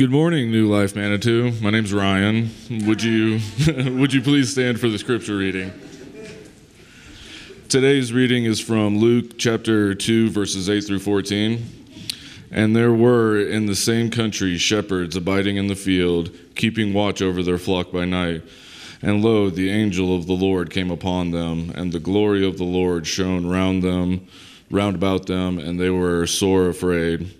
[0.00, 1.52] Good morning, New Life Manitou.
[1.60, 2.48] My name's Ryan.
[2.86, 3.38] Would you
[3.98, 5.70] would you please stand for the scripture reading?
[7.68, 11.66] Today's reading is from Luke chapter 2 verses 8 through 14.
[12.50, 17.42] And there were in the same country shepherds abiding in the field, keeping watch over
[17.42, 18.42] their flock by night.
[19.02, 22.64] And lo, the angel of the Lord came upon them, and the glory of the
[22.64, 24.26] Lord shone round them,
[24.70, 27.34] round about them, and they were sore afraid.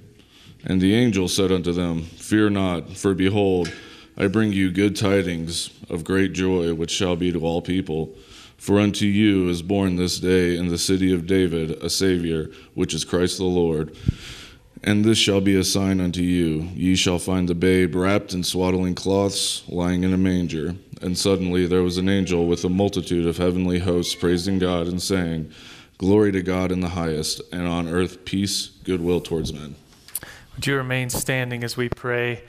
[0.64, 3.72] And the angel said unto them, Fear not, for behold,
[4.16, 8.14] I bring you good tidings of great joy, which shall be to all people.
[8.58, 12.92] For unto you is born this day in the city of David a Savior, which
[12.92, 13.96] is Christ the Lord.
[14.82, 18.44] And this shall be a sign unto you ye shall find the babe wrapped in
[18.44, 20.74] swaddling cloths, lying in a manger.
[21.00, 25.00] And suddenly there was an angel with a multitude of heavenly hosts praising God and
[25.00, 25.50] saying,
[25.96, 29.74] Glory to God in the highest, and on earth peace, goodwill towards men.
[30.60, 32.44] Would you remain standing as we pray?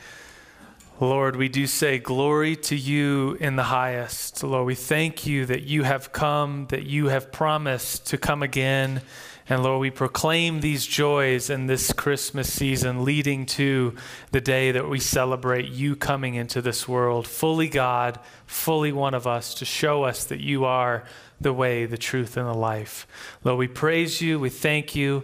[0.99, 4.43] Lord, we do say glory to you in the highest.
[4.43, 9.01] Lord, we thank you that you have come, that you have promised to come again.
[9.47, 13.95] And Lord, we proclaim these joys in this Christmas season, leading to
[14.31, 19.25] the day that we celebrate you coming into this world, fully God, fully one of
[19.25, 21.05] us, to show us that you are
[21.39, 23.07] the way, the truth, and the life.
[23.45, 25.23] Lord, we praise you, we thank you.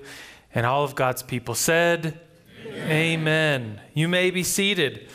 [0.55, 2.21] And all of God's people said,
[2.87, 3.81] Amen.
[3.93, 5.09] You may be seated.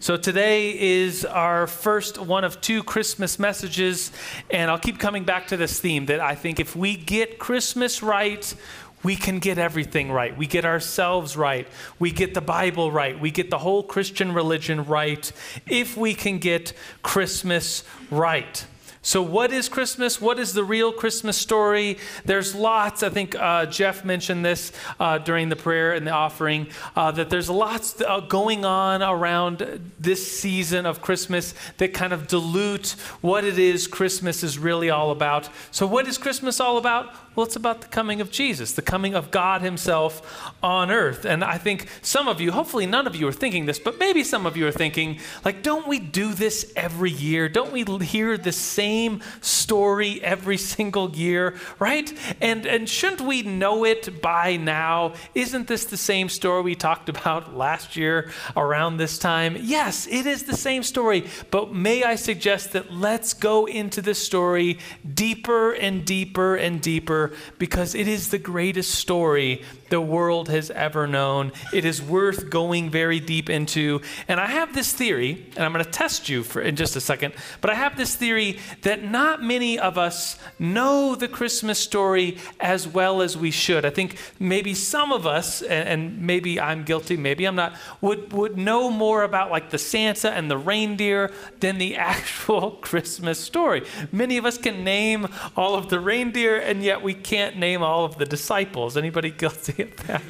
[0.00, 4.12] So, today is our first one of two Christmas messages,
[4.48, 8.02] and I'll keep coming back to this theme that I think if we get Christmas
[8.02, 8.54] right,
[9.02, 10.34] we can get everything right.
[10.38, 11.68] We get ourselves right.
[11.98, 13.20] We get the Bible right.
[13.20, 15.30] We get the whole Christian religion right
[15.66, 16.72] if we can get
[17.02, 18.64] Christmas right.
[19.00, 20.20] So, what is Christmas?
[20.20, 21.98] What is the real Christmas story?
[22.24, 23.02] There's lots.
[23.02, 26.66] I think uh, Jeff mentioned this uh, during the prayer and the offering
[26.96, 32.26] uh, that there's lots uh, going on around this season of Christmas that kind of
[32.26, 35.48] dilute what it is Christmas is really all about.
[35.70, 37.14] So, what is Christmas all about?
[37.38, 41.24] Well, it's about the coming of Jesus, the coming of God Himself on earth.
[41.24, 44.24] And I think some of you, hopefully none of you are thinking this, but maybe
[44.24, 47.48] some of you are thinking, like, don't we do this every year?
[47.48, 52.12] Don't we hear the same story every single year, right?
[52.40, 55.14] And, and shouldn't we know it by now?
[55.32, 59.56] Isn't this the same story we talked about last year around this time?
[59.60, 64.20] Yes, it is the same story, but may I suggest that let's go into this
[64.20, 64.80] story
[65.14, 67.27] deeper and deeper and deeper
[67.58, 71.52] because it is the greatest story the world has ever known.
[71.72, 74.00] It is worth going very deep into.
[74.26, 77.00] And I have this theory, and I'm going to test you for in just a
[77.00, 82.38] second, but I have this theory that not many of us know the Christmas story
[82.60, 83.84] as well as we should.
[83.84, 88.32] I think maybe some of us, and, and maybe I'm guilty, maybe I'm not, would,
[88.32, 91.30] would know more about like the Santa and the reindeer
[91.60, 93.84] than the actual Christmas story.
[94.12, 98.04] Many of us can name all of the reindeer, and yet we can't name all
[98.04, 98.96] of the disciples.
[98.96, 99.82] Anybody guilty?
[99.82, 100.22] of that.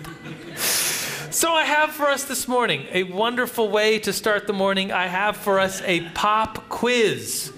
[1.30, 4.92] So, I have for us this morning a wonderful way to start the morning.
[4.92, 7.52] I have for us a pop quiz.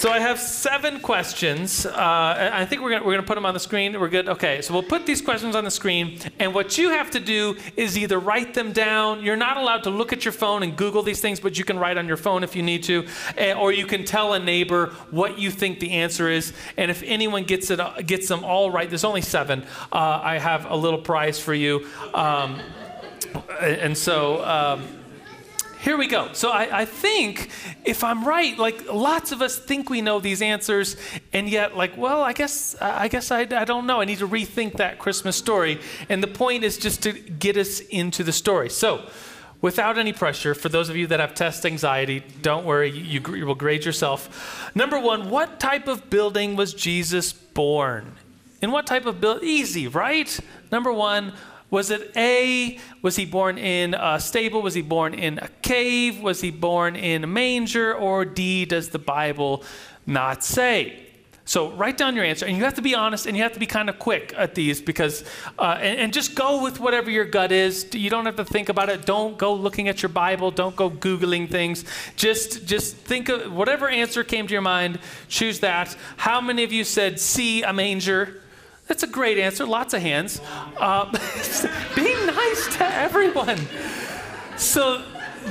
[0.00, 1.84] So I have seven questions.
[1.84, 4.00] Uh, I think we're gonna, we're gonna put them on the screen.
[4.00, 4.30] We're good.
[4.30, 4.62] Okay.
[4.62, 7.98] So we'll put these questions on the screen, and what you have to do is
[7.98, 9.22] either write them down.
[9.22, 11.78] You're not allowed to look at your phone and Google these things, but you can
[11.78, 13.06] write on your phone if you need to,
[13.36, 16.54] eh, or you can tell a neighbor what you think the answer is.
[16.78, 19.64] And if anyone gets it gets them all right, there's only seven.
[19.92, 21.86] Uh, I have a little prize for you.
[22.14, 22.58] Um,
[23.60, 24.42] and so.
[24.46, 24.99] Um,
[25.80, 26.28] here we go.
[26.34, 27.48] So I, I, think
[27.86, 30.96] if I'm right, like lots of us think we know these answers,
[31.32, 34.00] and yet, like, well, I guess I guess I, I don't know.
[34.00, 35.80] I need to rethink that Christmas story.
[36.10, 38.68] And the point is just to get us into the story.
[38.68, 39.08] So,
[39.62, 43.46] without any pressure, for those of you that have test anxiety, don't worry, you, you
[43.46, 44.70] will grade yourself.
[44.74, 48.16] Number one, what type of building was Jesus born?
[48.60, 49.48] In what type of building?
[49.48, 50.38] Easy, right?
[50.70, 51.32] Number one,
[51.70, 54.60] was it A, was he born in a stable?
[54.62, 56.20] Was he born in a cave?
[56.20, 57.94] Was he born in a manger?
[57.94, 59.62] Or D, does the Bible
[60.06, 61.06] not say?
[61.50, 63.58] So write down your answer, and you have to be honest, and you have to
[63.58, 65.24] be kind of quick at these because,
[65.58, 67.88] uh, and, and, just go with whatever your gut is.
[67.92, 69.04] You don't have to think about it.
[69.04, 70.52] Don't go looking at your Bible.
[70.52, 71.84] Don't go googling things.
[72.14, 75.00] Just, just think of whatever answer came to your mind.
[75.26, 75.96] Choose that.
[76.18, 78.40] How many of you said C, a manger?
[78.90, 79.64] That's a great answer.
[79.64, 80.40] Lots of hands.
[80.76, 81.04] Uh,
[81.94, 83.60] be nice to everyone.
[84.56, 85.04] So,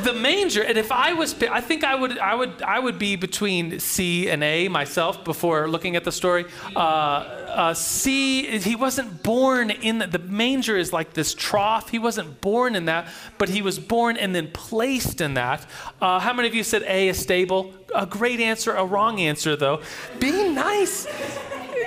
[0.03, 3.15] the manger, and if I was, I think I would, I would, I would be
[3.15, 6.47] between C and A myself before looking at the story.
[6.75, 11.88] Uh, uh, C, he wasn't born in the, the manger is like this trough.
[11.89, 13.07] He wasn't born in that,
[13.38, 15.65] but he was born and then placed in that.
[16.01, 17.74] Uh, how many of you said A, a stable?
[17.95, 19.81] A great answer, a wrong answer though.
[20.19, 21.07] Be nice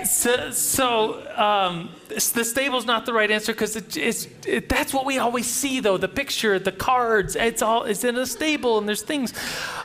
[0.05, 5.07] so, so um, the stable's not the right answer because it, it's it, that's what
[5.07, 8.89] we always see though the picture the cards it's all it's in a stable and
[8.89, 9.33] there's things.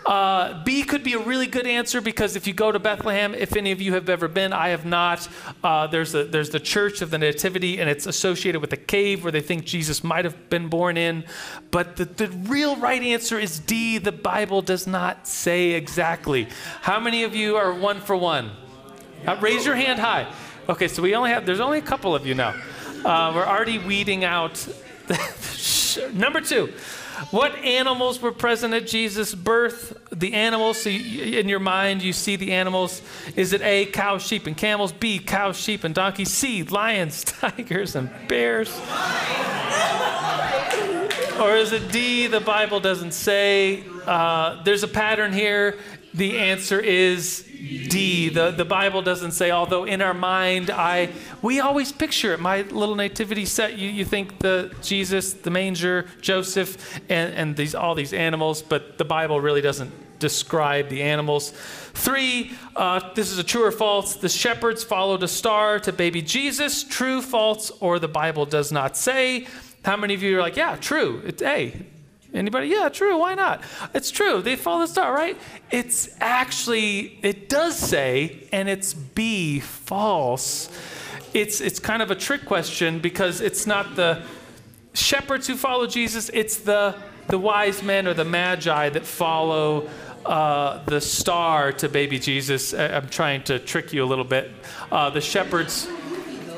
[0.06, 3.56] Uh, b could be a really good answer because if you go to bethlehem if
[3.56, 5.28] any of you have ever been i have not
[5.64, 9.24] uh, there's a there's the church of the nativity and it's associated with a cave
[9.24, 11.24] where they think jesus might have been born in.
[11.72, 13.98] But the, the real right answer is d.
[13.98, 16.48] The bible does not say exactly.
[16.82, 18.52] How many of you are one for one
[19.26, 20.32] uh, raise your hand high.
[20.70, 22.54] Okay, so we only have, there's only a couple of you now.
[23.06, 24.68] Uh, we're already weeding out.
[26.14, 26.74] Number two,
[27.32, 29.98] what animals were present at Jesus' birth?
[30.12, 33.02] The animals, so you, in your mind, you see the animals.
[33.36, 34.92] Is it A, cows, sheep, and camels?
[34.92, 36.30] B, cows, sheep, and donkeys?
[36.30, 38.70] C, lions, tigers, and bears?
[41.40, 43.84] or is it D, the Bible doesn't say?
[44.06, 45.78] Uh, there's a pattern here.
[46.18, 48.30] The answer is D.
[48.30, 51.10] The, the Bible doesn't say, although in our mind, I
[51.44, 52.40] we always picture it.
[52.40, 57.76] My little nativity set, you, you think the Jesus, the manger, Joseph, and, and these
[57.76, 61.52] all these animals, but the Bible really doesn't describe the animals.
[61.94, 64.16] Three, uh, this is a true or false.
[64.16, 66.84] The shepherds followed a star to baby Jesus.
[66.84, 69.46] True, false, or the Bible does not say.
[69.86, 71.22] How many of you are like, yeah, true?
[71.26, 71.86] It's A.
[72.38, 72.68] Anybody?
[72.68, 73.18] Yeah, true.
[73.18, 73.64] Why not?
[73.94, 74.42] It's true.
[74.42, 75.38] They follow the star, right?
[75.72, 80.70] It's actually, it does say, and it's B, false.
[81.34, 84.22] It's, it's kind of a trick question because it's not the
[84.94, 86.96] shepherds who follow Jesus, it's the,
[87.28, 89.90] the wise men or the magi that follow
[90.26, 92.74] uh, the star to baby Jesus.
[92.74, 94.52] I'm trying to trick you a little bit.
[94.92, 95.88] Uh, the shepherds.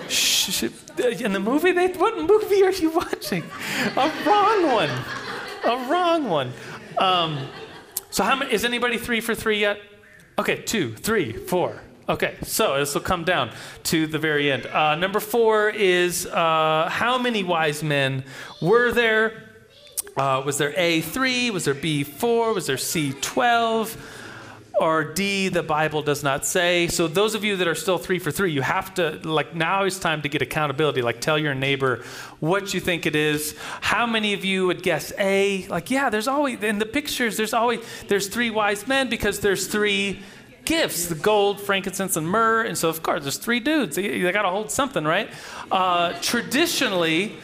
[0.07, 0.63] Sh-
[0.99, 3.43] in the movie, they, what movie are you watching?
[3.95, 4.89] A wrong one
[5.63, 6.53] a wrong one.
[6.97, 7.47] Um,
[8.09, 8.53] so how many?
[8.53, 9.79] Is anybody three for three yet?
[10.38, 11.81] Okay, two, three, four.
[12.07, 13.51] Okay, so this will come down
[13.83, 14.65] to the very end.
[14.65, 18.23] Uh, number four is uh, how many wise men
[18.61, 19.44] were there?
[20.17, 21.51] Uh, was there A three?
[21.51, 22.53] Was there B four?
[22.53, 23.95] Was there C twelve?
[24.79, 26.87] Or D, the Bible does not say.
[26.87, 29.83] So those of you that are still three for three, you have to, like, now
[29.83, 31.01] is time to get accountability.
[31.01, 32.03] Like, tell your neighbor
[32.39, 33.55] what you think it is.
[33.81, 35.67] How many of you would guess A?
[35.67, 39.67] Like, yeah, there's always, in the pictures, there's always, there's three wise men because there's
[39.67, 40.21] three
[40.65, 42.63] gifts the gold, frankincense, and myrrh.
[42.63, 43.95] And so, of course, there's three dudes.
[43.95, 45.29] They, they got to hold something, right?
[45.71, 47.35] Uh, traditionally,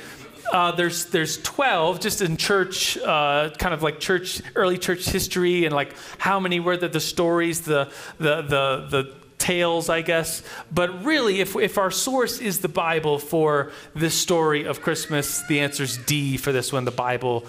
[0.51, 5.65] uh, there's there's 12 just in church, uh, kind of like church early church history,
[5.65, 10.43] and like how many were the, the stories, the the the the tales, I guess.
[10.71, 15.59] But really, if if our source is the Bible for this story of Christmas, the
[15.59, 16.85] answer is D for this one.
[16.85, 17.45] The Bible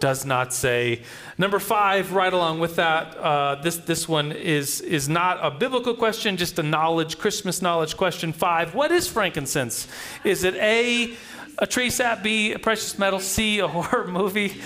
[0.00, 1.02] does not say.
[1.36, 5.94] Number five, right along with that, uh, this this one is is not a biblical
[5.94, 8.32] question, just a knowledge Christmas knowledge question.
[8.32, 9.88] Five, what is frankincense?
[10.24, 11.14] Is it a
[11.58, 14.60] a tree sap, B, a precious metal, C, a horror movie,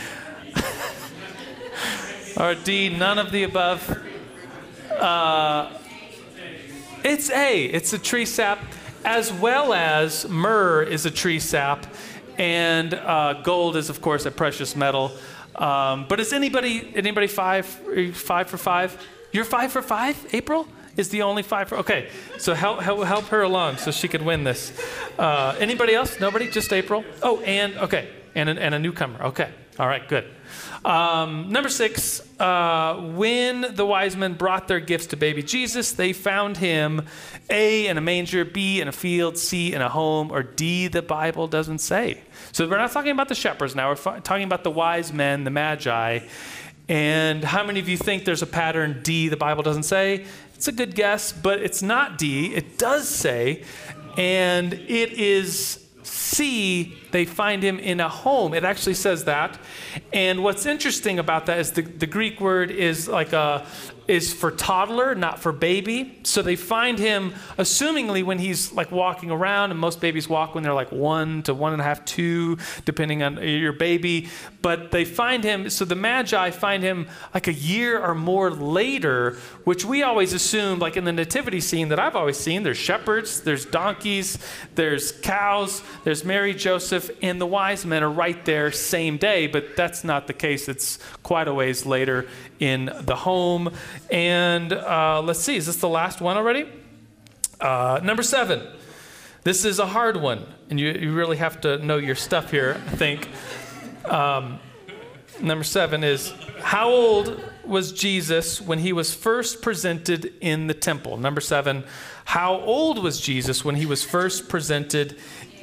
[2.37, 3.99] or D, none of the above.
[4.91, 5.73] Uh,
[7.03, 8.61] it's A, it's a tree sap,
[9.05, 11.87] as well as myrrh is a tree sap,
[12.39, 15.13] and uh, gold is, of course, a precious metal.
[15.57, 18.97] Um, but is anybody anybody five five for five?
[19.33, 20.69] You're five for five, April?
[20.97, 21.69] Is the only five.
[21.69, 22.09] For, okay,
[22.39, 24.73] so help, help, help her along so she could win this.
[25.19, 26.21] Uh, anybody else?
[26.21, 26.51] Nobody?
[26.51, 27.05] Just April?
[27.23, 29.23] Oh, and, okay, and, and a newcomer.
[29.25, 30.25] Okay, all right, good.
[30.85, 36.13] Um, number six, uh, when the wise men brought their gifts to baby Jesus, they
[36.13, 37.07] found him
[37.49, 41.03] A, in a manger, B, in a field, C, in a home, or D, the
[41.03, 42.21] Bible doesn't say.
[42.51, 45.51] So we're not talking about the shepherds now, we're talking about the wise men, the
[45.51, 46.21] magi.
[46.89, 50.27] And how many of you think there's a pattern D the Bible doesn't say?
[50.62, 52.54] It's a good guess, but it's not D.
[52.54, 53.64] It does say,
[54.16, 58.54] and it is C, they find him in a home.
[58.54, 59.59] It actually says that.
[60.12, 63.66] And what's interesting about that is the, the Greek word is like a,
[64.09, 66.19] is for toddler, not for baby.
[66.25, 70.65] So they find him, assumingly, when he's like walking around, and most babies walk when
[70.65, 74.29] they're like one to one and a half, two, depending on your baby.
[74.61, 79.39] But they find him, so the Magi find him like a year or more later,
[79.65, 83.41] which we always assume, like in the nativity scene that I've always seen, there's shepherds,
[83.41, 84.39] there's donkeys,
[84.75, 89.77] there's cows, there's Mary, Joseph, and the wise men are right there same day, but
[89.77, 90.69] that's not the case.
[90.69, 92.29] It's quite a ways later
[92.61, 93.73] in the home.
[94.11, 96.69] And uh, let's see, is this the last one already?
[97.61, 98.67] Uh, number seven.
[99.45, 102.81] This is a hard one, and you, you really have to know your stuff here,
[102.87, 103.29] I think.
[104.05, 104.61] Um,
[105.41, 111.17] number seven is How old was Jesus when he was first presented in the temple?
[111.17, 111.85] Number seven,
[112.25, 115.19] how old was Jesus when he was first presented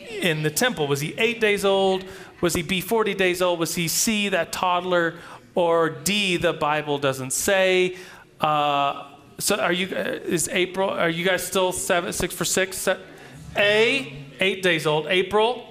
[0.10, 0.88] in the temple?
[0.88, 2.04] Was he eight days old?
[2.42, 3.60] Was he B, 40 days old?
[3.60, 5.16] Was he C, that toddler?
[5.56, 7.98] Or D, the Bible doesn't say?
[8.40, 9.06] Uh,
[9.38, 12.88] so are you, uh, is April, are you guys still seven, six for six?
[13.58, 15.08] A, eight days old.
[15.08, 15.66] April?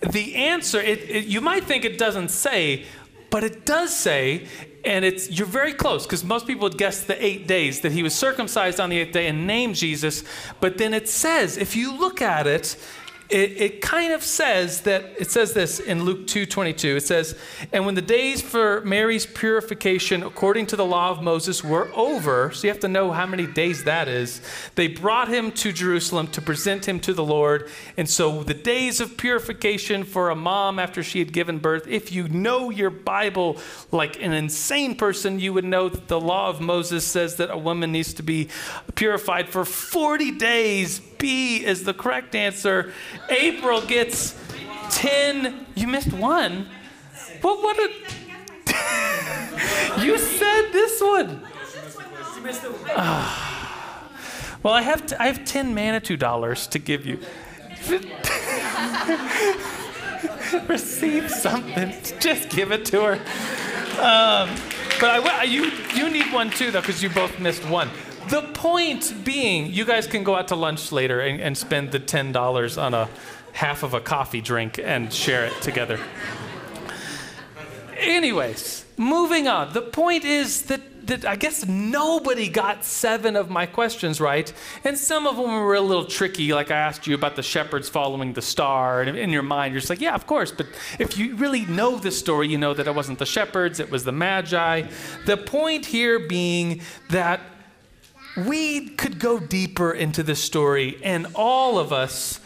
[0.00, 2.84] The answer, it, it, you might think it doesn't say,
[3.30, 4.46] but it does say,
[4.84, 8.02] and it's you're very close because most people would guess the eight days that he
[8.02, 10.22] was circumcised on the eighth day and named Jesus.
[10.60, 12.76] But then it says, if you look at it,
[13.30, 16.96] it, it kind of says that it says this in Luke 2:22.
[16.96, 17.34] It says,
[17.72, 22.50] "And when the days for Mary's purification according to the law of Moses were over,
[22.52, 24.40] so you have to know how many days that is,
[24.76, 27.68] they brought him to Jerusalem to present him to the Lord.
[27.98, 32.10] And so the days of purification for a mom after she had given birth, if
[32.10, 33.58] you know your Bible
[33.92, 37.58] like an insane person, you would know that the law of Moses says that a
[37.58, 38.48] woman needs to be
[38.94, 41.02] purified for 40 days.
[41.18, 42.92] B is the correct answer.
[43.28, 44.34] April gets
[44.90, 45.66] 10.
[45.74, 46.66] You missed one.
[47.40, 47.62] What?
[47.62, 47.78] What?
[47.78, 47.88] A,
[50.04, 51.42] you said this one.
[54.60, 57.20] Well, I have t- I have 10 Manitou dollars to give you.
[60.66, 61.94] Receive something.
[62.18, 63.12] Just give it to her.
[64.02, 64.50] Um,
[65.00, 67.88] but I, you you need one too though because you both missed one.
[68.28, 72.00] The point being, you guys can go out to lunch later and, and spend the
[72.00, 73.08] $10 on a
[73.52, 75.98] half of a coffee drink and share it together.
[77.96, 79.72] Anyways, moving on.
[79.72, 84.52] The point is that, that I guess nobody got seven of my questions right.
[84.84, 87.88] And some of them were a little tricky, like I asked you about the shepherds
[87.88, 89.02] following the star.
[89.02, 90.52] And in your mind, you're just like, yeah, of course.
[90.52, 90.66] But
[90.98, 94.04] if you really know the story, you know that it wasn't the shepherds, it was
[94.04, 94.82] the magi.
[95.24, 97.40] The point here being that
[98.36, 102.40] we could go deeper into this story and all of us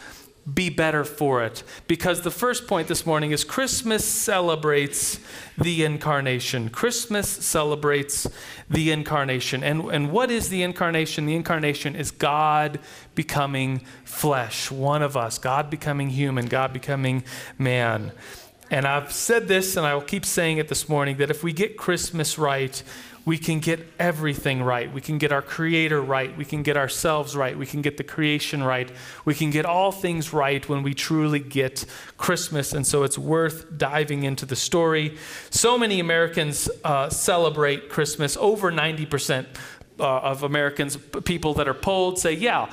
[0.51, 1.63] be better for it.
[1.87, 5.19] Because the first point this morning is Christmas celebrates
[5.57, 6.69] the incarnation.
[6.69, 8.27] Christmas celebrates
[8.69, 9.63] the incarnation.
[9.63, 11.25] And, and what is the incarnation?
[11.25, 12.79] The incarnation is God
[13.15, 17.23] becoming flesh, one of us, God becoming human, God becoming
[17.57, 18.11] man.
[18.69, 21.53] And I've said this and I will keep saying it this morning that if we
[21.53, 22.81] get Christmas right,
[23.25, 24.91] we can get everything right.
[24.91, 26.35] We can get our Creator right.
[26.37, 27.57] We can get ourselves right.
[27.57, 28.91] We can get the creation right.
[29.23, 31.85] We can get all things right when we truly get
[32.17, 32.73] Christmas.
[32.73, 35.17] And so it's worth diving into the story.
[35.49, 38.35] So many Americans uh, celebrate Christmas.
[38.35, 39.45] Over 90%
[39.99, 42.71] uh, of Americans, people that are polled, say, yeah,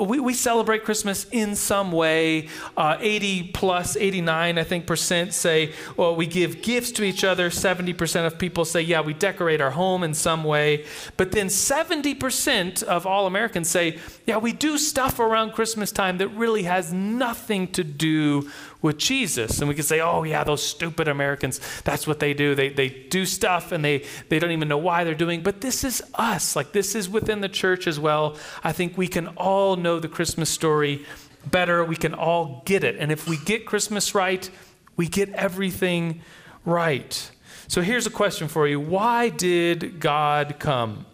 [0.00, 2.48] we, we celebrate Christmas in some way.
[2.76, 7.50] Uh, 80 plus, 89, I think, percent say, well, we give gifts to each other.
[7.50, 10.86] 70% of people say, yeah, we decorate our home in some way.
[11.16, 16.28] But then 70% of all Americans say, yeah, we do stuff around Christmas time that
[16.28, 18.50] really has nothing to do
[18.82, 19.60] with Jesus.
[19.60, 22.54] And we can say, oh, yeah, those stupid Americans, that's what they do.
[22.54, 25.42] They, they do stuff and they, they don't even know why they're doing.
[25.42, 26.56] But this is us.
[26.56, 28.36] Like, this is within the church as well.
[28.62, 31.06] I think we can all know the Christmas story
[31.46, 31.84] better.
[31.84, 32.96] We can all get it.
[32.98, 34.50] And if we get Christmas right,
[34.96, 36.20] we get everything
[36.64, 37.30] right.
[37.68, 41.06] So here's a question for you Why did God come?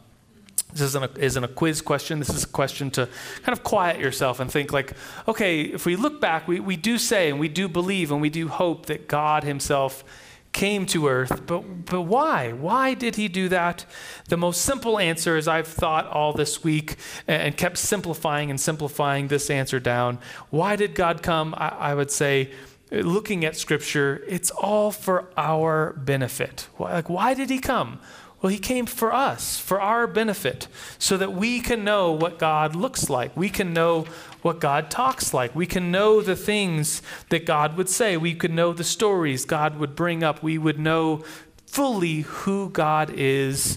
[0.72, 2.18] This isn't a, isn't a quiz question.
[2.18, 3.08] This is a question to
[3.42, 4.92] kind of quiet yourself and think, like,
[5.26, 8.30] okay, if we look back, we, we do say and we do believe and we
[8.30, 10.04] do hope that God Himself
[10.52, 12.52] came to earth, but, but why?
[12.52, 13.84] Why did He do that?
[14.28, 16.96] The most simple answer is I've thought all this week
[17.26, 20.18] and, and kept simplifying and simplifying this answer down.
[20.50, 21.54] Why did God come?
[21.56, 22.50] I, I would say,
[22.90, 26.68] looking at Scripture, it's all for our benefit.
[26.78, 28.00] Like, why did He come?
[28.40, 30.68] Well, he came for us, for our benefit,
[30.98, 33.36] so that we can know what God looks like.
[33.36, 34.06] We can know
[34.42, 35.56] what God talks like.
[35.56, 38.16] We can know the things that God would say.
[38.16, 40.40] We could know the stories God would bring up.
[40.40, 41.24] We would know
[41.66, 43.76] fully who God is.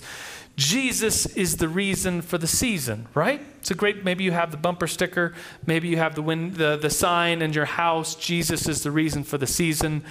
[0.58, 3.42] Jesus is the reason for the season, right?
[3.60, 5.34] It's a great, maybe you have the bumper sticker,
[5.66, 9.24] maybe you have the, win, the, the sign in your house, Jesus is the reason
[9.24, 10.04] for the season.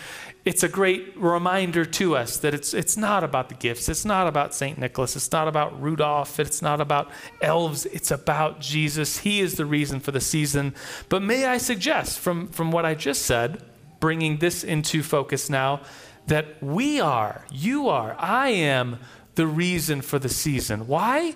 [0.43, 4.27] It's a great reminder to us that it's, it's not about the gifts, it's not
[4.27, 4.79] about St.
[4.79, 7.11] Nicholas, it's not about Rudolph, it's not about
[7.43, 9.19] elves, it's about Jesus.
[9.19, 10.75] He is the reason for the season.
[11.11, 13.63] But may I suggest, from, from what I just said,
[14.01, 15.83] bringing this into focus now,
[16.27, 18.99] that we are, you are, I am
[19.35, 20.87] the reason for the season.
[20.87, 21.35] Why?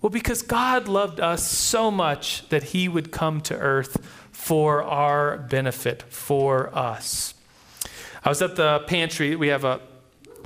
[0.00, 5.38] Well, because God loved us so much that he would come to earth for our
[5.38, 7.34] benefit, for us.
[8.24, 9.36] I was at the pantry.
[9.36, 9.80] We have a,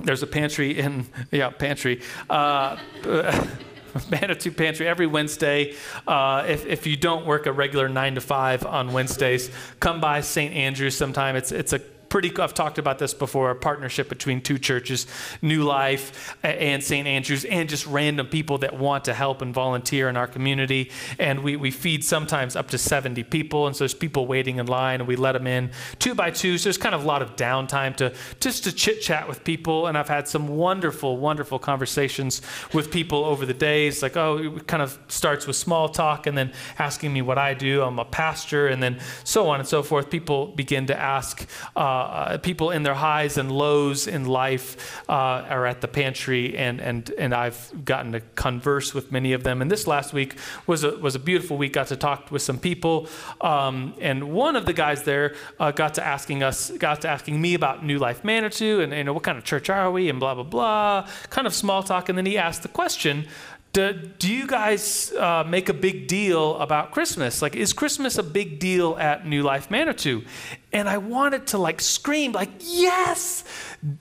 [0.03, 2.01] there's a pantry in, yeah, pantry.
[2.29, 2.77] Uh,
[4.11, 5.75] Manitou Pantry every Wednesday.
[6.07, 10.21] Uh, if, if you don't work a regular nine to five on Wednesdays, come by
[10.21, 10.53] St.
[10.53, 11.35] Andrews sometime.
[11.35, 15.07] It's, it's a pretty I've talked about this before a partnership between two churches,
[15.41, 17.07] New Life and St.
[17.07, 20.91] Andrews, and just random people that want to help and volunteer in our community.
[21.17, 23.67] And we, we feed sometimes up to 70 people.
[23.67, 26.57] And so there's people waiting in line, and we let them in two by two.
[26.57, 29.87] So there's kind of a lot of downtime to just to chit chat with people.
[29.87, 32.41] And I've had some wonderful, wonderful conversations
[32.73, 34.01] with people over the days.
[34.01, 37.53] Like, oh, it kind of starts with small talk and then asking me what I
[37.53, 37.81] do.
[37.83, 40.09] I'm a pastor, and then so on and so forth.
[40.09, 41.47] People begin to ask.
[41.75, 45.11] Uh, uh, people in their highs and lows in life uh,
[45.49, 49.61] are at the pantry, and, and, and I've gotten to converse with many of them.
[49.61, 50.35] And this last week
[50.67, 51.73] was a, was a beautiful week.
[51.73, 53.07] Got to talk with some people,
[53.41, 57.41] um, and one of the guys there uh, got to asking us, got to asking
[57.41, 60.19] me about New Life Manitou, and you know what kind of church are we, and
[60.19, 62.09] blah blah blah, kind of small talk.
[62.09, 63.27] And then he asked the question,
[63.71, 67.41] do, do you guys uh, make a big deal about Christmas?
[67.41, 70.23] Like, is Christmas a big deal at New Life Manitou?
[70.71, 73.43] And I wanted to like scream, like, yes,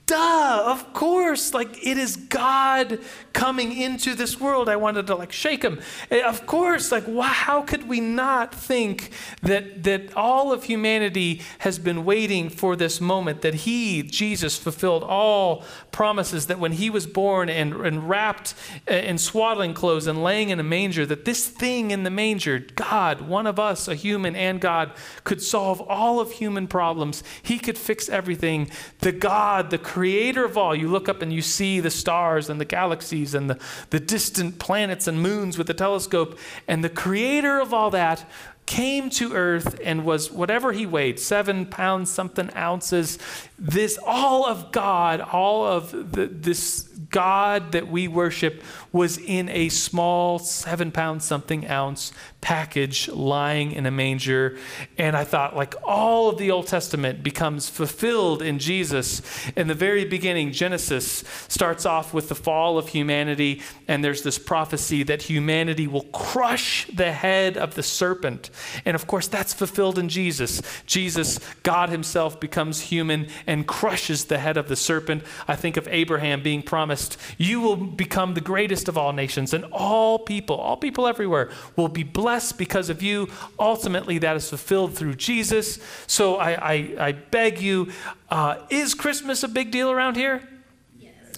[0.05, 1.55] duh, of course.
[1.55, 2.99] Like, it is God
[3.33, 4.69] coming into this world.
[4.69, 5.81] I wanted to like shake him.
[6.11, 11.79] Eh, of course, like, how could we not think that, that all of humanity has
[11.79, 17.07] been waiting for this moment, that He, Jesus, fulfilled all promises, that when He was
[17.07, 18.55] born and, and wrapped
[18.87, 22.59] eh, in swaddling clothes and laying in a manger, that this thing in the manger,
[22.59, 24.93] God, one of us, a human and God,
[25.25, 27.23] could solve all of human human problems.
[27.43, 28.69] He could fix everything.
[28.99, 32.61] The God, the creator of all, you look up and you see the stars and
[32.61, 33.59] the galaxies and the,
[33.91, 38.29] the distant planets and moons with the telescope, and the creator of all that
[38.67, 43.19] came to earth and was whatever he weighed seven pounds something ounces
[43.59, 49.69] this all of god all of the, this god that we worship was in a
[49.69, 54.57] small seven pound something ounce package lying in a manger.
[54.97, 59.23] And I thought, like, all of the Old Testament becomes fulfilled in Jesus.
[59.57, 64.39] In the very beginning, Genesis starts off with the fall of humanity, and there's this
[64.39, 68.51] prophecy that humanity will crush the head of the serpent.
[68.85, 70.63] And of course, that's fulfilled in Jesus.
[70.87, 75.25] Jesus, God Himself, becomes human and crushes the head of the serpent.
[75.49, 76.98] I think of Abraham being promised,
[77.37, 81.89] You will become the greatest of all nations, and all people, all people everywhere, will
[81.89, 83.29] be blessed because of you.
[83.59, 85.79] Ultimately, that is fulfilled through Jesus.
[86.07, 86.75] So I, I,
[87.09, 87.93] I beg you,
[88.31, 90.43] uh, is Christmas a big deal around here?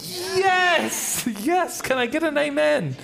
[0.03, 1.81] Yes, yes.
[1.81, 2.95] Can I get an amen?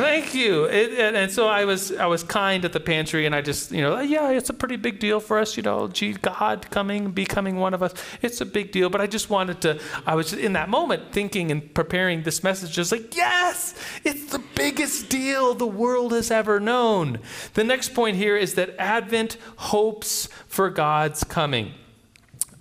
[0.00, 0.64] Thank you.
[0.64, 3.70] It, and, and, so I was, I was kind at the pantry, and I just,
[3.70, 5.56] you know, yeah, it's a pretty big deal for us.
[5.56, 8.90] You know, gee, God coming, becoming one of us, it's a big deal.
[8.90, 9.80] But I just wanted to.
[10.06, 14.42] I was in that moment thinking and preparing this message, just like, yes, it's the
[14.54, 17.18] biggest deal the world has ever known.
[17.54, 21.74] The next point here is that Advent hopes for God's coming.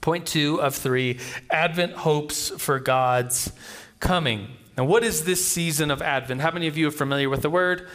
[0.01, 3.51] Point two of three Advent hopes for God's
[3.99, 4.47] coming.
[4.77, 6.41] Now, what is this season of Advent?
[6.41, 7.87] How many of you are familiar with the word?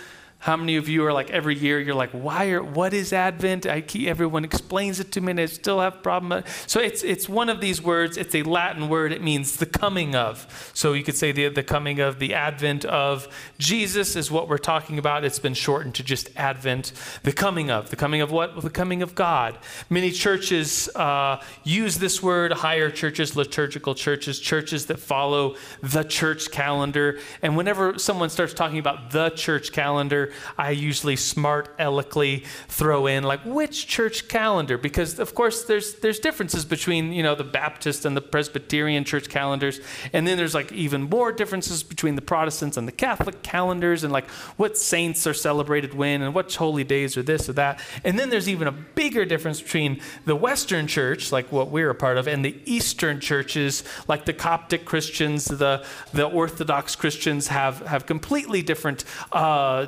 [0.47, 3.67] How many of you are like every year you're like, why are what is Advent?
[3.67, 6.45] I keep, everyone explains it to me and I still have problem.
[6.69, 8.17] So it's it's one of these words.
[8.17, 9.11] It's a Latin word.
[9.11, 10.71] It means the coming of.
[10.73, 13.27] So you could say the the coming of the Advent of
[13.59, 15.25] Jesus is what we're talking about.
[15.25, 16.93] It's been shortened to just Advent.
[17.25, 18.63] The coming of the coming of what?
[18.63, 19.59] The coming of God.
[19.91, 22.53] Many churches uh, use this word.
[22.53, 27.19] Higher churches, liturgical churches, churches that follow the church calendar.
[27.43, 33.25] And whenever someone starts talking about the church calendar I usually smart aleckly throw in
[33.25, 38.05] like which church calendar because of course there's there's differences between you know the Baptist
[38.05, 39.81] and the Presbyterian church calendars,
[40.13, 44.13] and then there's like even more differences between the Protestants and the Catholic calendars, and
[44.13, 48.19] like what saints are celebrated when and what holy days are this or that, and
[48.19, 52.17] then there's even a bigger difference between the Western church, like what we're a part
[52.17, 58.07] of, and the Eastern churches, like the Coptic Christians, the the Orthodox Christians have have
[58.07, 59.05] completely different.
[59.33, 59.87] Uh,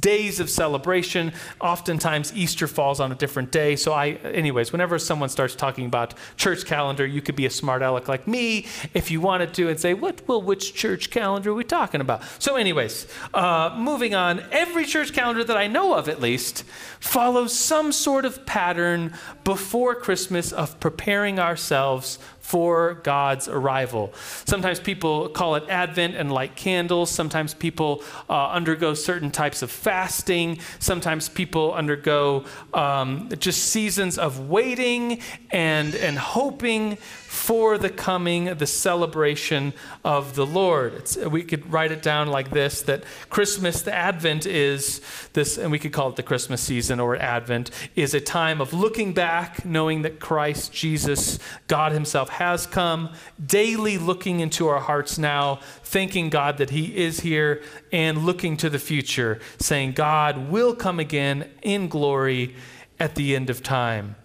[0.00, 1.32] days of celebration.
[1.60, 3.76] Oftentimes, Easter falls on a different day.
[3.76, 7.82] So, I, anyways, whenever someone starts talking about church calendar, you could be a smart
[7.82, 10.26] aleck like me if you wanted to and say, "What?
[10.26, 14.42] Well, which church calendar are we talking about?" So, anyways, uh, moving on.
[14.50, 16.64] Every church calendar that I know of, at least,
[17.00, 19.12] follows some sort of pattern
[19.44, 24.14] before Christmas of preparing ourselves for God's arrival.
[24.44, 27.10] Sometimes people call it Advent and light candles.
[27.10, 30.60] Sometimes people uh, undergo certain types of fasting.
[30.78, 36.98] Sometimes people undergo um, just seasons of waiting and, and hoping
[37.46, 39.72] for the coming, the celebration
[40.04, 40.94] of the Lord.
[40.94, 45.00] It's, we could write it down like this that Christmas, the Advent is
[45.32, 48.72] this, and we could call it the Christmas season or Advent, is a time of
[48.72, 53.12] looking back, knowing that Christ Jesus, God Himself, has come,
[53.46, 58.68] daily looking into our hearts now, thanking God that He is here, and looking to
[58.68, 62.56] the future, saying, God will come again in glory
[62.98, 64.16] at the end of time.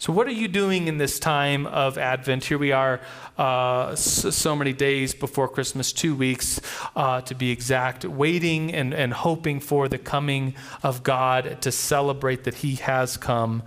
[0.00, 2.44] So, what are you doing in this time of Advent?
[2.44, 3.02] Here we are,
[3.36, 6.58] uh, so, many days before Christmas, two weeks
[6.96, 12.44] uh, to be exact, waiting and, and hoping for the coming of God to celebrate
[12.44, 13.62] that He has come.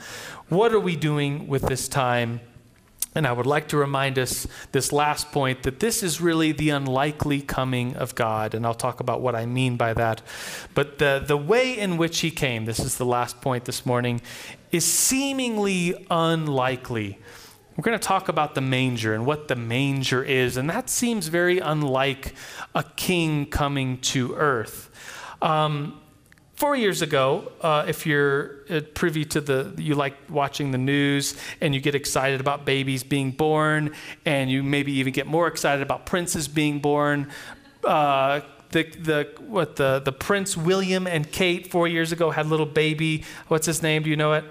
[0.49, 2.41] What are we doing with this time?
[3.15, 6.71] And I would like to remind us this last point that this is really the
[6.71, 8.55] unlikely coming of God.
[8.55, 10.23] And I'll talk about what I mean by that.
[10.73, 14.19] But the, the way in which he came, this is the last point this morning,
[14.73, 17.19] is seemingly unlikely.
[17.77, 21.27] We're going to talk about the manger and what the manger is, and that seems
[21.27, 22.33] very unlike
[22.75, 24.89] a king coming to earth.
[25.41, 25.99] Um,
[26.55, 31.35] four years ago, uh, if you're uh, privy to the, you like watching the news
[31.61, 33.91] and you get excited about babies being born,
[34.25, 37.29] and you maybe even get more excited about princes being born.
[37.83, 38.41] Uh,
[38.73, 42.65] the, the what the the Prince William and Kate four years ago had a little
[42.65, 43.23] baby.
[43.47, 44.03] What's his name?
[44.03, 44.43] Do you know it?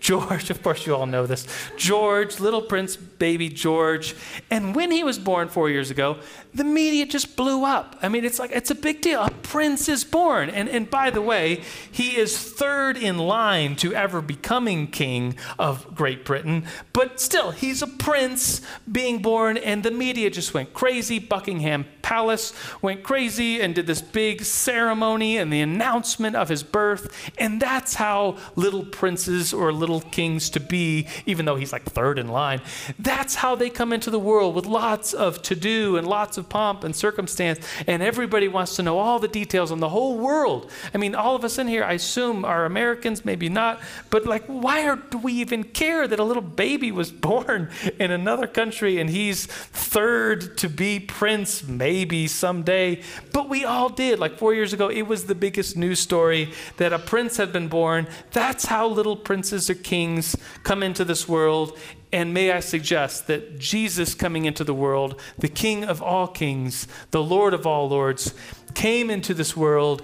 [0.00, 1.46] George, of course, you all know this.
[1.76, 4.14] George, little prince baby George.
[4.50, 6.18] And when he was born four years ago,
[6.54, 7.96] the media just blew up.
[8.02, 9.22] I mean, it's like, it's a big deal.
[9.22, 10.50] A prince is born.
[10.50, 15.94] And, and by the way, he is third in line to ever becoming king of
[15.94, 16.64] Great Britain.
[16.92, 21.18] But still, he's a prince being born, and the media just went crazy.
[21.18, 27.30] Buckingham Palace went crazy and did this big ceremony and the announcement of his birth.
[27.36, 32.18] And that's how little princes or little kings to be, even though he's like third
[32.18, 32.60] in line.
[32.98, 36.48] That's how they come into the world with lots of to do and lots of
[36.48, 37.58] pomp and circumstance.
[37.86, 40.70] And everybody wants to know all the details on the whole world.
[40.94, 43.80] I mean, all of us in here, I assume, are Americans, maybe not.
[44.10, 48.10] But like, why are, do we even care that a little baby was born in
[48.10, 53.02] another country and he's third to be prince, maybe someday?
[53.32, 54.18] But we all did.
[54.18, 57.68] Like four years ago, it was the biggest news story that a prince had been
[57.68, 58.06] born.
[58.32, 61.78] That's how little princes or kings come into this world.
[62.12, 66.88] And may I suggest that Jesus coming into the world, the King of all kings,
[67.10, 68.34] the Lord of all lords,
[68.74, 70.02] came into this world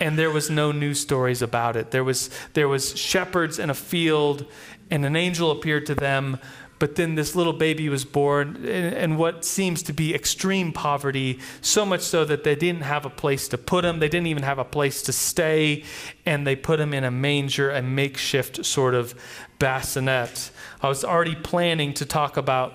[0.00, 1.92] and there was no news stories about it.
[1.92, 4.44] There was, there was shepherds in a field
[4.90, 6.38] and an angel appeared to them
[6.82, 11.86] but then this little baby was born in, what seems to be extreme poverty, so
[11.86, 14.00] much so that they didn't have a place to put him.
[14.00, 15.84] They didn't even have a place to stay,
[16.26, 19.14] and they put him in a manger, a makeshift sort of
[19.60, 20.50] bassinet.
[20.80, 22.74] I was already planning to talk about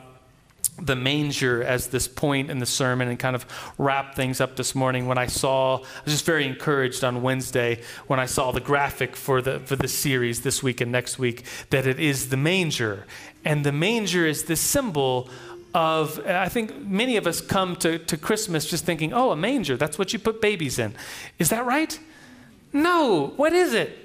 [0.79, 3.45] the manger as this point in the sermon and kind of
[3.77, 7.81] wrap things up this morning when I saw I was just very encouraged on Wednesday
[8.05, 11.45] when I saw the graphic for the for the series this week and next week
[11.71, 13.05] that it is the manger
[13.45, 15.29] and the manger is this symbol
[15.73, 19.77] of, I think many of us come to, to Christmas just thinking, oh, a manger,
[19.77, 20.95] that's what you put babies in.
[21.37, 21.99] Is that right?
[22.73, 23.33] No.
[23.35, 23.97] What is it?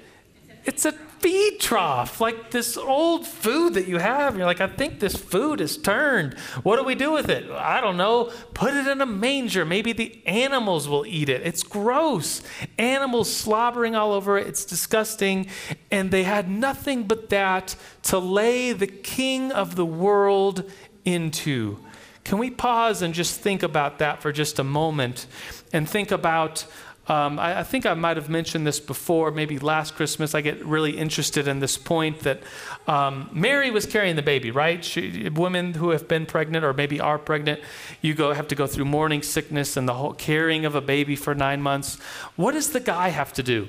[0.65, 4.35] It's a feed trough, like this old food that you have.
[4.35, 6.37] You're like, I think this food is turned.
[6.63, 7.49] What do we do with it?
[7.49, 8.29] I don't know.
[8.53, 9.63] Put it in a manger.
[9.63, 11.41] Maybe the animals will eat it.
[11.47, 12.41] It's gross.
[12.77, 14.47] Animals slobbering all over it.
[14.47, 15.47] It's disgusting.
[15.89, 20.69] And they had nothing but that to lay the king of the world
[21.05, 21.79] into.
[22.25, 25.25] Can we pause and just think about that for just a moment
[25.71, 26.65] and think about
[27.07, 30.33] Um, I, I, think I might have mentioned this before, maybe last Christmas.
[30.33, 32.41] I get really interested in this point that
[32.87, 34.83] um, Mary was carrying the baby, right?
[34.85, 37.59] She, women who have been pregnant or maybe are pregnant,
[38.01, 41.17] you go have to go through morning sickness and the whole carrying of a baby
[41.17, 41.99] for nine months.
[42.37, 43.67] What does the guy have to do?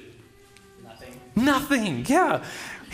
[0.85, 1.20] Nothing.
[1.35, 2.07] Nothing.
[2.07, 2.44] Yeah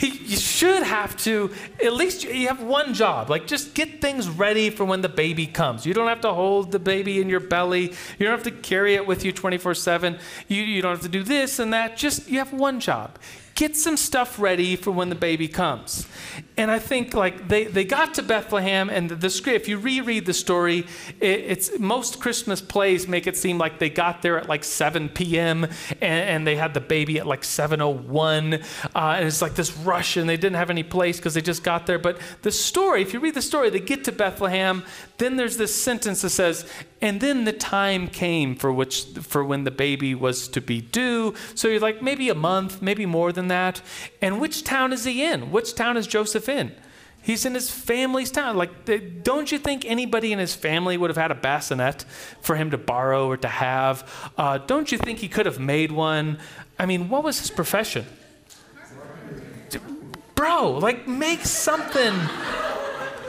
[0.09, 1.53] you should have to
[1.85, 3.31] at least you have one job.
[3.31, 5.85] Like just get things ready for when the baby comes.
[5.85, 7.93] You don't have to hold the baby in your belly.
[8.19, 11.09] You don't have to carry it with you 24 7 you, you don't have to
[11.09, 11.97] do this and that.
[11.97, 13.19] Just you have one job
[13.61, 16.09] get some stuff ready for when the baby comes.
[16.57, 19.77] And I think like they, they got to Bethlehem and the, the script, if you
[19.77, 20.87] reread the story,
[21.21, 25.11] it, it's most Christmas plays make it seem like they got there at like 7
[25.11, 25.65] p.m.
[25.65, 28.65] and, and they had the baby at like 7.01.
[28.95, 31.63] Uh, and it's like this rush and they didn't have any place because they just
[31.63, 31.99] got there.
[31.99, 34.85] But the story, if you read the story, they get to Bethlehem,
[35.19, 36.65] then there's this sentence that says,
[37.03, 41.35] and then the time came for which for when the baby was to be due.
[41.55, 43.83] So you're like maybe a month, maybe more than that.
[44.23, 45.51] And which town is he in?
[45.51, 46.73] Which town is Joseph in?
[47.23, 48.57] He's in his family's town.
[48.57, 48.71] Like,
[49.23, 52.05] don't you think anybody in his family would have had a bassinet
[52.41, 54.33] for him to borrow or to have?
[54.39, 56.39] Uh, don't you think he could have made one?
[56.79, 58.07] I mean, what was his profession?
[60.35, 62.15] Bro, like, make something.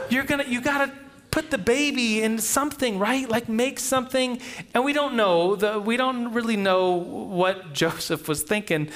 [0.08, 0.90] You're gonna, you gotta
[1.32, 3.28] put the baby in something, right?
[3.28, 4.40] Like make something.
[4.74, 8.90] And we don't know, the, we don't really know what Joseph was thinking.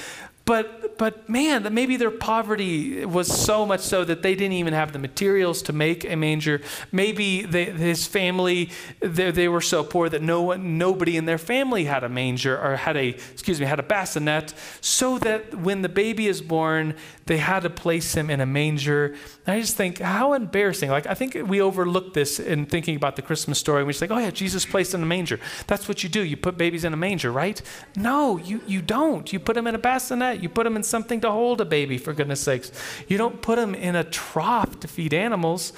[0.47, 4.93] But, but man, maybe their poverty was so much so that they didn't even have
[4.93, 6.61] the materials to make a manger.
[6.89, 8.69] Maybe they, his family,
[9.01, 12.57] they, they were so poor that no one, nobody in their family had a manger
[12.57, 16.95] or had a, excuse me, had a bassinet, so that when the baby is born,
[17.25, 19.17] they had to place him in a manger.
[19.45, 20.89] And I just think, how embarrassing.
[20.89, 23.83] Like, I think we overlook this in thinking about the Christmas story.
[23.83, 25.41] We just like, oh yeah, Jesus placed in a manger.
[25.67, 26.23] That's what you do.
[26.23, 27.61] You put babies in a manger, right?
[27.97, 29.33] No, you, you don't.
[29.33, 30.36] You put them in a bassinet.
[30.41, 32.71] You put them in something to hold a baby, for goodness sakes.
[33.07, 35.73] You don't put them in a trough to feed animals.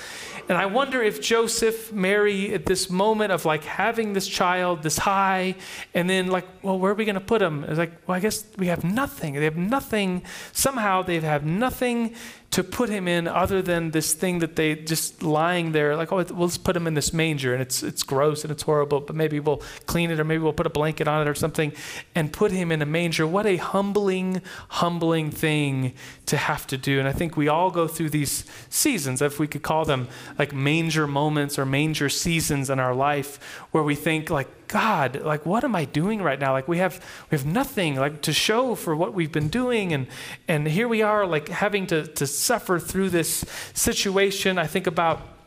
[0.47, 4.97] And I wonder if Joseph, Mary, at this moment of like having this child, this
[4.97, 5.55] high,
[5.93, 7.63] and then like, well, where are we going to put him?
[7.63, 9.35] It's like, well, I guess we have nothing.
[9.35, 10.23] They have nothing.
[10.51, 12.15] Somehow they have nothing
[12.51, 16.23] to put him in other than this thing that they just lying there like oh
[16.31, 19.15] we'll just put him in this manger and it's it's gross and it's horrible but
[19.15, 21.71] maybe we'll clean it or maybe we'll put a blanket on it or something
[22.15, 23.27] and put him in a manger.
[23.27, 25.93] What a humbling humbling thing
[26.25, 26.99] to have to do.
[26.99, 30.07] And i think we all go through these seasons if we could call them
[30.37, 33.39] like manger moments or manger seasons in our life
[33.71, 36.53] where we think like God, like what am I doing right now?
[36.53, 40.05] Like we have we have nothing like to show for what we've been doing and
[40.47, 44.59] and here we are like having to to suffer through this situation.
[44.59, 45.38] I think about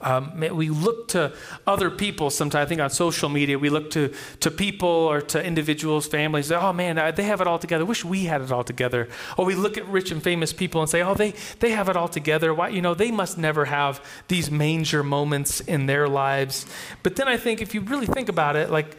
[0.00, 1.32] um, we look to
[1.66, 2.64] other people sometimes.
[2.64, 6.50] I think on social media, we look to, to people or to individuals, families.
[6.50, 7.84] Oh man, they have it all together.
[7.84, 9.08] Wish we had it all together.
[9.36, 11.96] Or we look at rich and famous people and say, oh, they, they have it
[11.96, 12.54] all together.
[12.54, 16.66] Why, you know, they must never have these manger moments in their lives.
[17.02, 18.96] But then I think if you really think about it, like,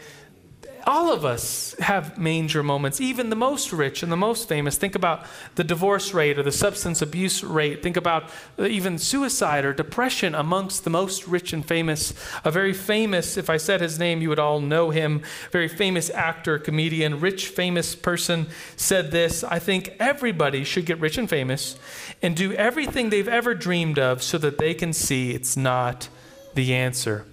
[0.86, 4.78] all of us have manger moments, even the most rich and the most famous.
[4.78, 7.84] Think about the divorce rate or the substance abuse rate.
[7.84, 12.14] Think about even suicide or depression amongst the most rich and famous.
[12.44, 16.10] A very famous, if I said his name, you would all know him, very famous
[16.10, 21.78] actor, comedian, rich, famous person said this I think everybody should get rich and famous
[22.22, 26.10] and do everything they've ever dreamed of so that they can see it's not
[26.54, 27.26] the answer.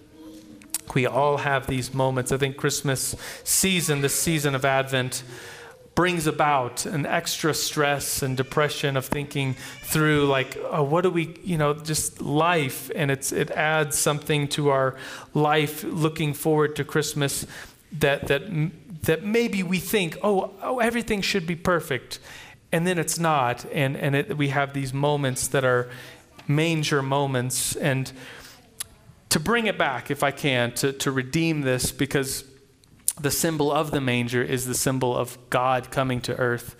[0.94, 2.33] We all have these moments.
[2.33, 5.22] I think Christmas season, this season of Advent,
[5.98, 11.37] brings about an extra stress and depression of thinking through like oh, what do we
[11.42, 14.94] you know just life and it's it adds something to our
[15.35, 17.48] life looking forward to christmas
[17.90, 18.42] that that
[19.03, 22.20] that maybe we think oh, oh everything should be perfect
[22.70, 25.90] and then it's not and and it, we have these moments that are
[26.46, 28.12] manger moments and
[29.31, 32.45] to bring it back, if I can, to, to redeem this, because
[33.21, 36.77] the symbol of the manger is the symbol of God coming to earth.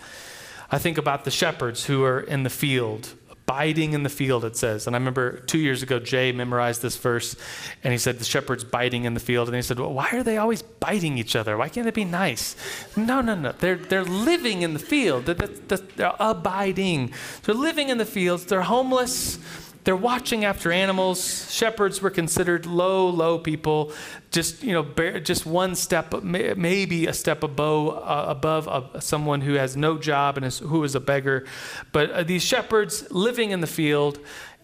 [0.71, 4.57] I think about the shepherds who are in the field, abiding in the field, it
[4.57, 4.87] says.
[4.87, 7.37] And I remember two years ago, Jay memorized this verse,
[7.83, 9.49] and he said, The shepherds biting in the field.
[9.49, 11.57] And he said, Well, why are they always biting each other?
[11.57, 12.57] Why can't it be nice?
[12.97, 13.53] No, no, no.
[13.53, 17.13] They're, they're living in the field, they're, they're abiding.
[17.45, 19.39] They're living in the fields, they're homeless
[19.89, 21.51] they're watching after animals.
[21.51, 23.91] Shepherds were considered low, low people,
[24.31, 24.83] just you know,
[25.21, 30.37] just one step, maybe a step above, uh, above uh, someone who has no job
[30.37, 31.47] and is, who is a beggar.
[31.91, 34.19] But uh, these shepherds living in the field,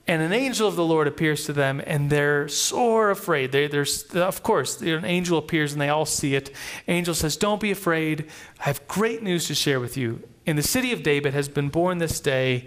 [0.07, 3.51] and an angel of the Lord appears to them, and they're sore afraid.
[3.51, 6.55] They, there's, of course, an angel appears, and they all see it.
[6.87, 8.31] Angel says, "Don't be afraid.
[8.61, 10.23] I have great news to share with you.
[10.45, 12.67] In the city of David has been born this day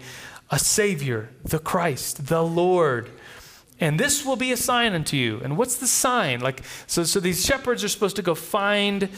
[0.50, 3.10] a Savior, the Christ, the Lord."
[3.80, 5.40] And this will be a sign unto you.
[5.42, 6.40] And what's the sign?
[6.40, 9.08] Like, so, so these shepherds are supposed to go find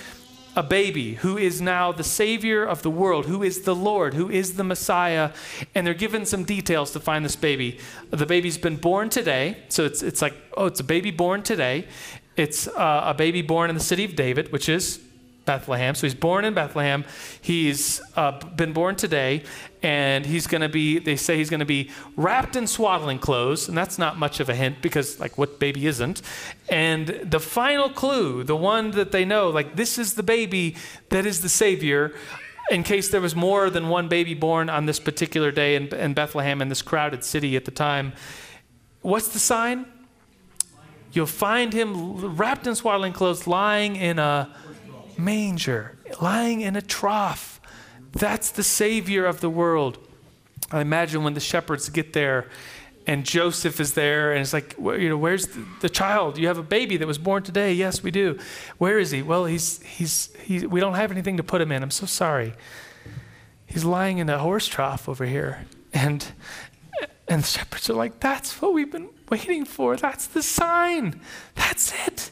[0.57, 4.29] a baby who is now the Savior of the world, who is the Lord, who
[4.29, 5.31] is the Messiah,
[5.75, 7.79] and they're given some details to find this baby.
[8.11, 11.87] The baby's been born today, so it's, it's like, oh, it's a baby born today.
[12.37, 15.01] It's uh, a baby born in the city of David, which is
[15.51, 15.97] Bethlehem.
[15.97, 17.05] So he's born in Bethlehem.
[17.41, 19.43] He's uh, been born today,
[19.83, 23.69] and he's going to be, they say he's going to be wrapped in swaddling clothes,
[23.69, 26.23] and that's not much of a hint because, like, what baby isn't?
[26.69, 30.77] And the final clue, the one that they know, like, this is the baby
[31.09, 32.15] that is the Savior.
[32.71, 36.15] In case there was more than one baby born on this particular day in, in
[36.15, 38.13] Bethlehem, in this crowded city at the time,
[39.03, 39.87] what's the sign?
[41.13, 44.49] You'll find him wrapped in swaddling clothes, lying in a
[45.25, 47.61] manger, lying in a trough.
[48.13, 49.99] That's the Savior of the world.
[50.71, 52.49] I imagine when the shepherds get there
[53.07, 56.39] and Joseph is there and it's like, you know, where's the, the, child?
[56.39, 57.73] You have a baby that was born today.
[57.73, 58.39] Yes, we do.
[58.79, 59.23] Where is he?
[59.23, 61.83] Well, he's, he's, he, we don't have anything to put him in.
[61.83, 62.55] I'm so sorry.
[63.67, 65.65] He's lying in a horse trough over here.
[65.93, 66.25] And,
[67.27, 69.97] and the shepherds are like, that's what we've been waiting for.
[69.97, 71.21] That's the sign.
[71.55, 72.31] That's it.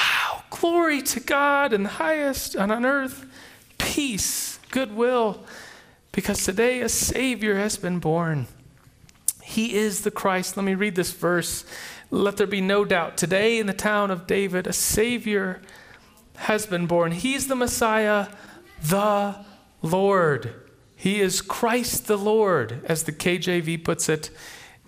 [0.00, 0.44] Wow.
[0.50, 3.26] Glory to God in the highest and on earth.
[3.78, 5.44] Peace goodwill,
[6.12, 8.46] because today a Savior has been born.
[9.42, 10.56] He is the Christ.
[10.56, 11.64] Let me read this verse.
[12.10, 13.16] Let there be no doubt.
[13.16, 15.60] Today in the town of David, a Savior
[16.36, 17.12] has been born.
[17.12, 18.28] He's the Messiah,
[18.82, 19.36] the
[19.82, 20.54] Lord.
[20.96, 24.30] He is Christ the Lord, as the KJV puts it.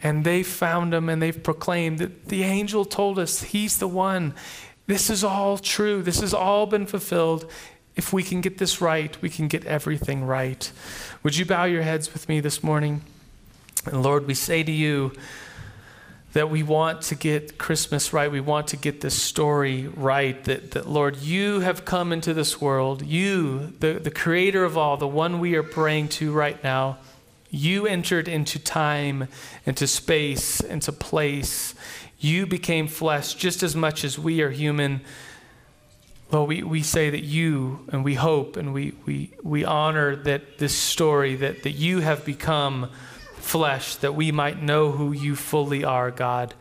[0.03, 4.35] And they found him and they've proclaimed that the angel told us he's the one.
[4.87, 6.03] This is all true.
[6.03, 7.51] This has all been fulfilled.
[7.95, 10.71] If we can get this right, we can get everything right.
[11.23, 13.03] Would you bow your heads with me this morning?
[13.87, 15.13] And Lord, we say to you
[16.33, 18.31] that we want to get Christmas right.
[18.31, 20.43] We want to get this story right.
[20.45, 23.03] That, that Lord, you have come into this world.
[23.03, 26.99] You, the, the creator of all, the one we are praying to right now,
[27.51, 29.29] you entered into time,
[29.67, 31.75] into space, into place.
[32.23, 35.01] You became flesh just as much as we are human.
[36.31, 40.59] Lord, we, we say that you, and we hope and we, we, we honor that
[40.59, 42.91] this story, that, that you have become
[43.35, 46.55] flesh, that we might know who you fully are, God.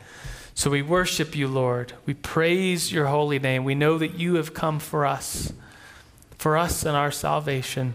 [0.56, 1.94] So we worship you, Lord.
[2.08, 3.64] We praise your holy name.
[3.64, 5.54] We know that you have come for us,
[6.40, 7.94] for us and our salvation.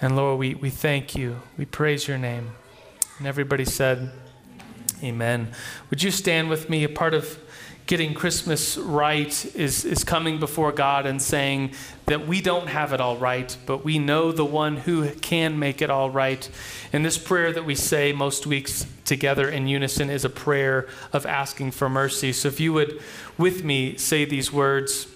[0.00, 1.42] And Lord, we, we thank you.
[1.56, 2.50] We praise your name.
[3.18, 4.10] And everybody said,
[5.02, 5.52] Amen.
[5.90, 6.84] Would you stand with me?
[6.84, 7.38] A part of
[7.88, 11.72] getting Christmas right is, is coming before God and saying
[12.04, 15.80] that we don't have it all right, but we know the one who can make
[15.80, 16.50] it all right.
[16.92, 21.24] And this prayer that we say most weeks together in unison is a prayer of
[21.24, 22.30] asking for mercy.
[22.32, 23.00] So if you would,
[23.38, 25.06] with me, say these words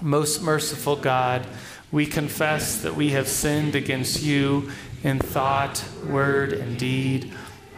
[0.00, 1.46] Most merciful God,
[1.92, 4.70] we confess that we have sinned against you
[5.02, 7.30] in thought, word, and deed,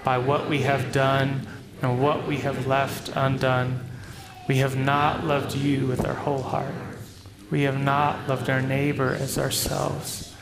[0.04, 1.46] by what we have done
[1.80, 3.80] and what we have left undone.
[4.48, 6.74] We have not loved you with our whole heart.
[7.50, 10.34] We have not loved our neighbor as ourselves.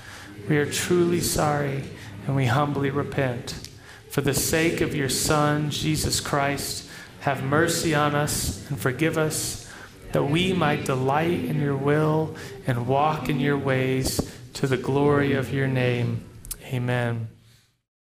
[0.48, 1.84] We are truly sorry
[2.26, 3.68] and we humbly repent.
[4.10, 6.88] For the sake of your Son, Jesus Christ,
[7.20, 9.70] have mercy on us and forgive us,
[10.12, 12.34] that we might delight in your will
[12.66, 16.24] and walk in your ways to the glory of your name.
[16.64, 17.28] Amen.